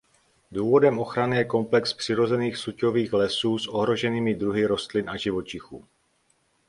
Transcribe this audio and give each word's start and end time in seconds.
Důvodem 0.51 0.99
ochrany 0.99 1.37
je 1.37 1.45
komplex 1.45 1.93
přirozených 1.93 2.57
suťových 2.57 3.13
lesů 3.13 3.57
s 3.59 3.67
ohroženými 3.67 4.33
druhy 4.35 4.65
rostlin 4.65 5.09
a 5.09 5.17
živočichů. 5.17 5.87